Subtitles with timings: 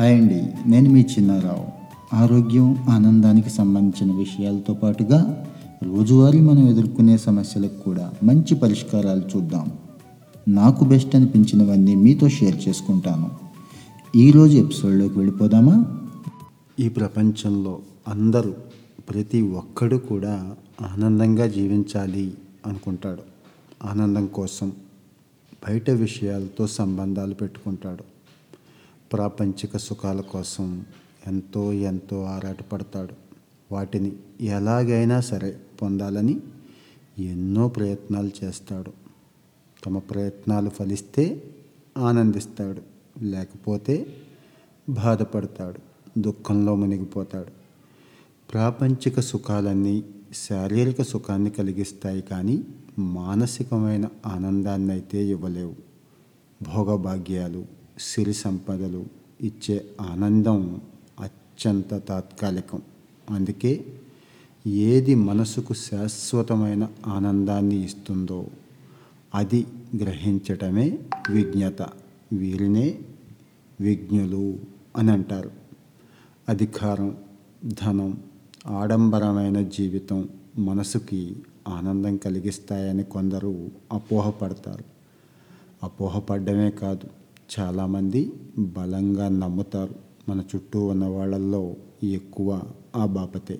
[0.00, 0.70] Hi అండి.
[0.70, 1.66] నేను మీ చిన్నారావు.
[2.16, 5.46] ఆరోగ్యం ఆనందానికి సంబంధించిన విషయాలతో పాటుగా
[5.82, 9.72] రోజువారీ మనం ఎదుర్కొనే సమస్యలకు కూడా మంచి పరిష్కారాలు చూద్దాం.
[10.48, 13.30] నాకు బెస్ట్ అనిపించినవన్నీ మీతో షేర్ చేసుకుంటాను.
[14.16, 16.00] ఈరోజు ఎపిసోడ్లోకి వెళ్ళిపోదామా?
[16.80, 17.78] ఈ ప్రపంచంలో
[18.08, 18.54] అందరూ
[19.10, 22.34] ప్రతి ఒక్కడు కూడా ఆనందంగా జీవించాలి
[22.66, 23.22] అనుకుంటాడు.
[23.84, 24.72] ఆనందం కోసం
[25.68, 28.17] బయట విషయాలతో సంబంధాలు పెట్టుకుంటాడు.
[29.12, 30.84] ప్రాపంచిక సుఖాల కోసం
[31.26, 33.14] ఎంతో ఎంతో ఆరాటపడతాడు.
[33.72, 36.40] వాటిని ఎలాగైనా సరే పొందాలని
[37.18, 38.92] ఎన్నో ప్రయత్నాలు చేస్తాడు.
[39.86, 41.54] తమ ప్రయత్నాలు ఫలిస్తే
[41.98, 42.82] ఆనందిస్తాడు.
[43.24, 44.16] లేకపోతే
[44.88, 45.80] బాధపడతాడు.
[46.20, 47.50] దుఃఖంలో మునిగిపోతాడు.
[48.52, 52.64] ప్రాపంచిక సుఖాలన్నీ శారీరక సుఖాన్ని కలిగిస్తాయి కానీ
[52.98, 55.74] మానసికమైన ఆనందాన్ని అయితే ఇవ్వలేవు.
[56.62, 59.04] భోగభాగ్యాలు సిరి సంపదలు
[59.40, 60.80] ఇచ్చే ఆనందం
[61.20, 62.82] అత్యంత తాత్కాలికం.
[63.30, 63.84] అందుకే
[64.66, 68.46] ఏది మనసుకు శాశ్వతమైన ఆనందాన్ని ఇస్తుందో
[69.34, 70.98] అది గ్రహించటమే
[71.30, 71.82] విజ్ఞత.
[72.32, 72.98] వీరినే
[73.80, 74.58] విజ్ఞులు
[74.96, 75.50] అని అంటారు
[76.48, 77.16] అధికారం
[77.64, 78.20] ధనం
[78.66, 81.36] ఆడంబరమైన జీవితం మనసుకి
[81.68, 84.84] ఆనందం కలిగిస్తాయని కొందరు అపోహపడతారు.
[85.82, 87.08] అపోహపడ్డమే కాదు
[87.60, 89.94] చాలామంది బలంగా నమ్ముతారు.
[90.28, 92.62] మన చుట్టూ ఉన్న వాళ్ళల్లో ఎక్కువ
[92.96, 93.58] ఆ బాపతే.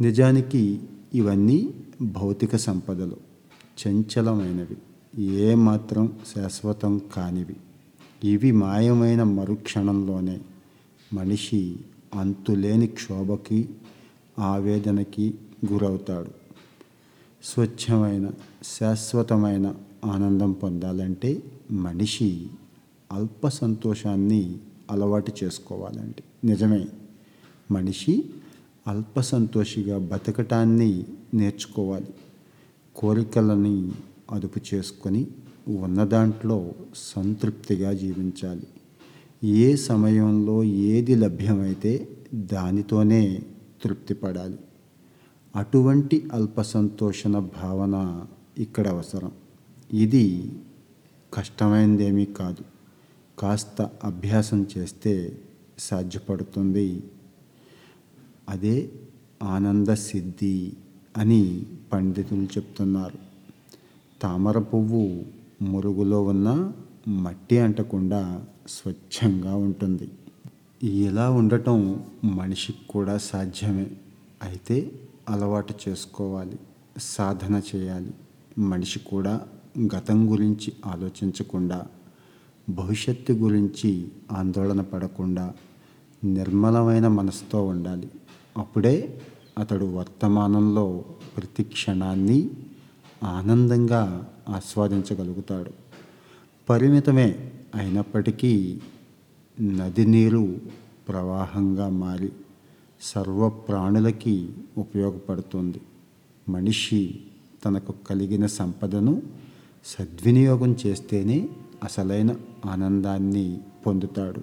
[0.00, 0.80] నిజానికి
[1.14, 3.16] ఇవన్నీ భౌతిక సంపదలు.
[3.86, 4.76] చంచలమైనవి.
[5.22, 7.56] ఏమాత్రం శాశ్వతం కానివి.
[8.24, 10.40] ఇవి మాయమైన మరుక్షణంలోనే
[11.12, 11.76] మనిషి
[12.14, 13.68] అంతులేని క్షోభకి
[14.38, 15.34] ఆవేదనకి
[15.72, 16.30] గురవుతాడు.
[17.44, 18.30] స్వచ్ఛమైన
[18.80, 22.46] శాశ్వతమైన ఆనందం పొందాలంటే మనిషి
[23.12, 24.58] అల్ప సంతోషాన్ని
[24.90, 26.46] అలవాటు చేసుకోవాలండి.
[26.46, 26.86] నిజమే.
[27.70, 28.30] మనిషి
[28.88, 32.06] అల్ప సంతోషిగా బతకటాన్ని నేర్చుకోవాలి.
[32.96, 33.92] కోరికలని
[34.30, 35.26] అదుపు చేసుకొని
[35.68, 38.66] ఉన్న దాంట్లో సంతృప్తిగా జీవించాలి.
[39.44, 43.42] ఏ సమయంలో ఏది లభ్యమైతే దానితోనే
[43.84, 44.58] తృప్తి పడాలి.
[45.56, 48.26] అటువంటి అల్ప సంతోషణ భావన
[48.58, 49.32] ఇక్కడ అవసరం.
[49.94, 50.52] ఇది
[51.34, 52.64] కష్టమైనదేమీ కాదు.
[53.38, 55.38] కాస్త అభ్యాసం చేస్తే
[55.78, 57.02] సాధ్యపడుతుంది.
[58.48, 58.90] అదే
[59.42, 60.72] ఆనంద సిద్ధి
[61.16, 63.18] అని పండితులు చెప్తున్నారు.
[64.22, 65.24] తామర పువ్వు
[65.62, 66.72] మురుగులో ఉన్న
[67.08, 70.10] మట్టి అంటకుండా స్వచ్ఛంగా ఉంటుంది.
[70.82, 73.86] ఇలా ఉండటం మనిషికి కూడా సాధ్యమే.
[74.42, 74.92] అయితే
[75.28, 76.58] అలవాటు చేసుకోవాలి
[76.98, 78.14] సాధన చేయాలి.
[78.58, 79.40] మనిషి కూడా
[79.94, 81.86] గతం గురించి ఆలోచించకుండా
[82.74, 85.54] భవిష్యత్తు గురించి ఆందోళన పడకుండా
[86.24, 88.10] నిర్మలమైన మనసుతో ఉండాలి.
[88.56, 89.22] అప్పుడే
[89.58, 91.04] అతడు వర్తమానంలో
[91.36, 92.50] ప్రతి క్షణాన్ని
[93.24, 95.70] ఆనందంగా ఆస్వాదించగలుగుతాడు.
[96.70, 98.80] పరిమితమే అయినప్పటికీ
[99.60, 100.58] నది నీరు
[101.08, 102.32] ప్రవాహంగా మారి
[103.02, 105.80] సర్వ ప్రాణులకి ఉపయోగపడుతుంది.
[106.48, 107.20] మనిషి
[107.64, 109.22] తనకు కలిగిన సంపదను
[109.84, 111.48] సద్వినియోగం చేస్తేనే
[111.84, 112.34] అసలైన
[112.66, 114.40] ఆనందాన్ని పొందుతాడు.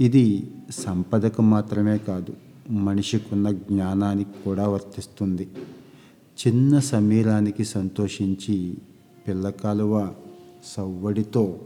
[0.00, 2.34] ఇది సంపదకు మాత్రమే కాదు
[2.70, 5.48] మనిషికున్న జ్ఞానానికి కూడా వర్తిస్తుంది.
[6.46, 8.78] చిన్న సమీరానికి సంతోషించి
[9.28, 10.14] పిల్లకాలువ
[10.64, 11.58] సవ్వడితో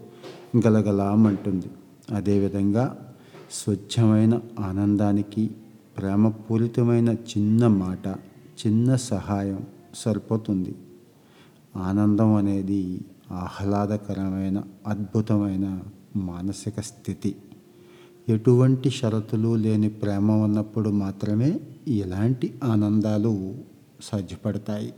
[0.66, 1.66] గలగలామంటుంది.
[2.15, 3.15] అదేవిధంగా
[3.53, 5.50] స్వచ్ఛమైన ఆనందానికి
[5.99, 8.09] ప్రేమపూరితమైన చిన్న మాట
[8.66, 9.61] చిన్న సహాయం
[9.94, 10.75] సరిపోతుంది.
[11.77, 13.00] ఆనందం అనేది
[13.32, 15.82] ఆహ్లాదకరమైన అద్భుతమైన
[16.16, 17.37] మానసిక స్థితి.
[18.28, 23.54] ఎటువంటి షరతులు లేని ప్రేమ ఉన్నప్పుడు మాత్రమే ఇలాంటి ఆనందాలు
[24.03, 24.94] సాధ్యపడతాయి.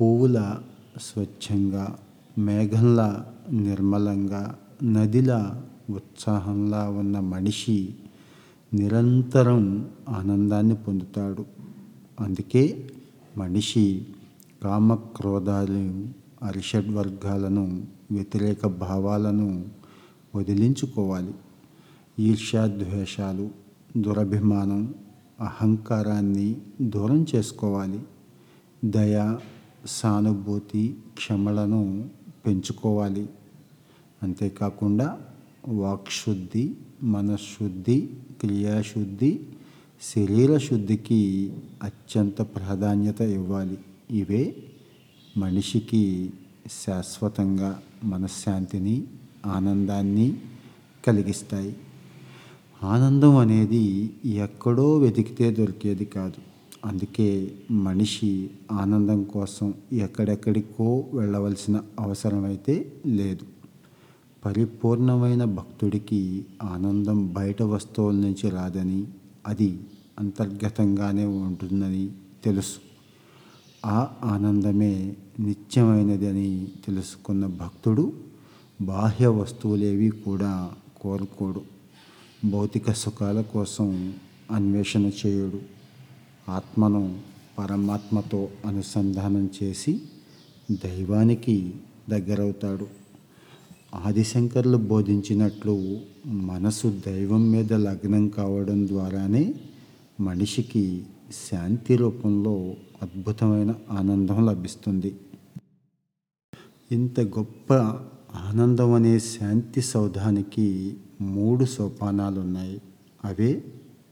[0.00, 0.58] పువ్వుల
[1.00, 1.98] స్వచ్ఛంగా
[2.38, 7.94] మేఘంలా నిర్మలంగా నదిలా ఉత్సాహంలా ఉన్న మనిషి
[8.74, 11.46] నిరంతరం ఆనందాన్ని పొందుతాడు.
[12.20, 12.90] అందుకే
[13.36, 14.06] మనిషి
[14.64, 19.68] కామక్రోధాలు అరిషడ్ వర్గాలను వ్యతిరేక భావాలను
[20.34, 21.34] వదిలించుకోవాలి.
[22.18, 23.50] ఈర్ష్యాద్వేషాలు
[23.96, 24.94] దురభిమానం
[25.40, 28.00] అహంకారాన్ని దూరం చేసుకోవాలి.
[28.84, 29.36] దయ
[29.86, 32.10] సానుభూతి క్షమలను
[32.46, 33.28] పెంచుకోవాలి.
[34.22, 35.20] అంతేకాకుండా
[35.68, 38.10] వాక్శుద్ధి మనశ్శుద్ధి
[38.40, 39.40] క్రియాశుద్ధి
[40.16, 41.52] శరీర శుద్ధికి
[41.82, 43.78] అత్యంత ప్రాధాన్యత ఇవ్వాలి.
[44.10, 44.54] ఇవే
[45.36, 46.30] మనిషికి
[46.86, 49.04] శాశ్వతంగా మనశ్శాంతిని
[49.46, 50.40] ఆనందాన్ని
[51.06, 51.76] కలిగిస్తాయి.
[52.82, 56.52] ఆనందం అనేది ఎక్కడో వెతికితే దొరికేది కాదు.
[56.86, 63.46] అందుకే మనిషి ఆనందం కోసం ఎక్కడెక్కడికో వెళ్ళవలసిన అవసరం అయితే లేదు.
[64.44, 69.06] పరిపూర్ణమైన భక్తుడికి ఆనందం బయట వస్తువుల నుంచి రాదని
[69.46, 69.80] అది
[70.18, 72.10] అంతర్గతంగానే ఉంటుందని
[72.44, 72.91] తెలుసు.
[73.84, 78.12] ఆ ఆనందమే నిత్యమైనది అని తెలుసుకున్న భక్తుడు
[78.80, 80.70] బాహ్య వస్తువులేవి కూడా
[81.00, 81.62] కోరుకోడు.
[82.44, 84.14] భౌతిక సుఖాల కోసం
[84.50, 85.60] అన్వేషణ చేయుడు.
[86.50, 87.20] ఆత్మను
[87.58, 90.00] పరమాత్మతో అనుసంధానం చేసి
[90.70, 91.74] దైవానికి
[92.10, 92.86] దగ్గరవుతాడు.
[93.94, 99.54] ఆదిశంకర్లు బోధించినట్లు మనసు దైవం మీద లగ్నం కావడం ద్వారానే
[100.20, 101.02] మనిషికి
[101.52, 105.16] శాంతి రూపంలో అద్భుతమైన ఆనందం లభిస్తుంది.
[106.92, 107.72] ఇంత గొప్ప
[108.34, 112.82] ఆనందం అనే శాంతి సౌధానికి మూడు సోపానాలు ఉన్నాయి
[113.24, 113.64] అవే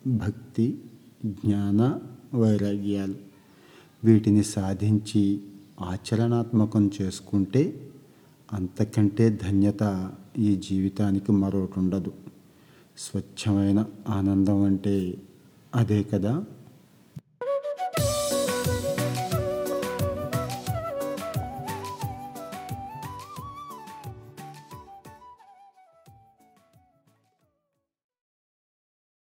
[0.07, 0.81] భక్తి
[1.25, 2.01] జ్ఞాన
[2.35, 3.15] వైరాగ్యాలు.
[4.05, 5.41] వీటిని సాధించి
[5.81, 7.91] ఆచరణాత్మకం చేసుకుంటే
[8.53, 12.13] అంతకంటే ధన్యత ఈ జీవితానికి మరొకటి ఉండదు.
[12.99, 15.23] స్వచ్ఛమైన ఆనందం అంటే
[15.75, 16.45] అదే కదా?